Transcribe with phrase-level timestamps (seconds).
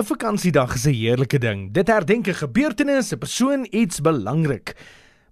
[0.00, 1.72] 'n Vakansiedag is 'n heerlike ding.
[1.72, 4.74] Dit herdenk 'n gebeurtenis, 'n persoon, iets belangrik.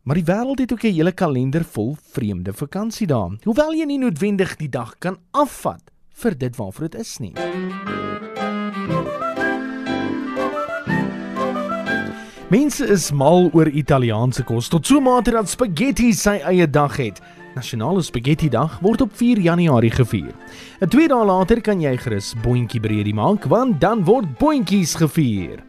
[0.02, 3.38] Maar die wêreld het ook 'n hele kalender vol vreemde vakansiedae.
[3.42, 7.32] Hoewel jy nie noodwendig die dag kan afvat vir dit waarvoor dit is nie.
[12.50, 17.20] Mense is mal oor Italiaanse kos tot so mate dat spaghetti sy eie dag het.
[17.58, 20.30] Nasionale Spaghetti Dag word op 4 Januarie gevier.
[20.80, 25.64] 'n Twee dae later kan jy gerus boontjie breedie maak want dan word boontjies gevier.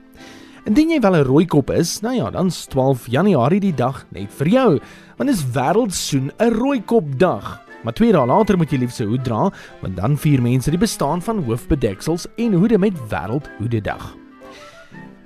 [0.68, 4.30] Indien jy wel 'n rooi kop is, nou ja, dan's 12 Januarie die dag net
[4.30, 4.80] vir jou,
[5.18, 7.66] want is wêreldsoen 'n rooi kop dag.
[7.84, 9.50] Maar twee dae later moet jy liefse hoed dra,
[9.82, 14.29] want dan vier mense die bestaan van hoofbedeksels en hoede met wêreldhoededag.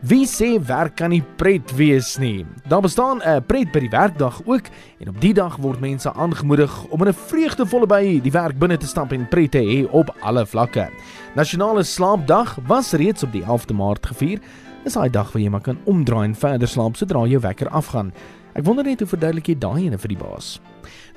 [0.03, 2.43] Wie sê werk kan nie pret wees nie?
[2.67, 4.67] Daar bestaan 'n pret by die werkdag ook
[4.99, 8.77] en op die dag word mense aangemoedig om in 'n vreugdevolle by die werk binne
[8.77, 10.89] te stap en pret te hê op alle vlakke.
[11.35, 14.39] Nasionale slaapdag was reeds op die 11de Maart gevier.
[14.83, 18.11] Dis daai dag waar jy maar kan omdraai en verder slaap sodra jou wekker afgaan.
[18.53, 20.59] Ek wonder net hoe verduidelik jy daai ene vir die baas.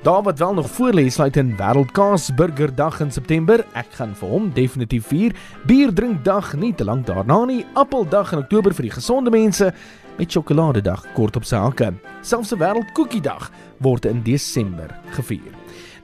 [0.05, 3.61] Daar wat wel nog voor lê, sluit in Wêreldkaasburgerdag in September.
[3.77, 5.35] Ek gaan vir hom definitief vier.
[5.69, 7.63] Bierdrinkdag nie te lank daarna nie.
[7.77, 9.69] Appeldag in Oktober vir die gesonde mense
[10.17, 11.93] met sjokoladedag kort op sy hakke.
[12.21, 15.53] Selfs 'n Wêreldkoekiedag word in Desember gevier.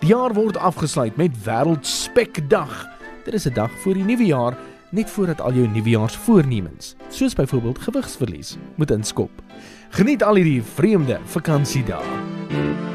[0.01, 2.89] Die jaar word afgesluit met Wêreldspekdag.
[3.25, 4.57] Dit is 'n dag voor die nuwe jaar
[4.93, 9.41] net voordat al jou nuwejaarsvoornemens, soos byvoorbeeld gewigsverlies, moet inskop.
[9.97, 12.92] Geniet al hierdie vreemde vakansiedae.